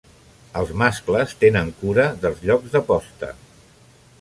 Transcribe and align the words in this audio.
Els 0.61 0.71
mascles 0.81 1.35
tenen 1.43 1.69
cura 1.83 2.07
dels 2.25 2.41
llocs 2.51 2.73
de 2.77 2.83
posta. 2.89 3.31